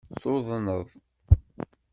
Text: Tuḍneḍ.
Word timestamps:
Tuḍneḍ. 0.21 0.87